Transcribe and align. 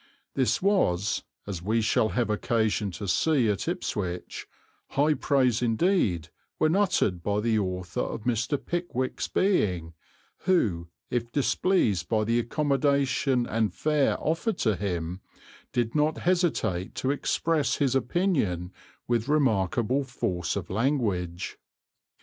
This 0.33 0.63
was, 0.63 1.21
as 1.45 1.61
we 1.61 1.79
shall 1.79 2.09
have 2.09 2.31
occasion 2.31 2.89
to 2.93 3.07
see 3.07 3.47
at 3.51 3.67
Ipswich, 3.67 4.47
high 4.87 5.13
praise 5.13 5.61
indeed 5.61 6.29
when 6.57 6.75
uttered 6.75 7.21
by 7.21 7.39
the 7.39 7.59
author 7.59 7.99
of 8.01 8.23
Mr. 8.23 8.57
Pickwick's 8.57 9.27
being, 9.27 9.93
who, 10.45 10.87
if 11.11 11.31
displeased 11.31 12.09
by 12.09 12.23
the 12.23 12.39
accommodation 12.39 13.45
and 13.45 13.75
fare 13.75 14.19
offered 14.19 14.57
to 14.65 14.75
him, 14.75 15.21
did 15.71 15.93
not 15.93 16.17
hesitate 16.17 16.95
to 16.95 17.11
express 17.11 17.75
his 17.75 17.93
opinion 17.93 18.73
with 19.07 19.27
remarkable 19.27 20.03
force 20.03 20.55
of 20.55 20.71
language. 20.71 21.59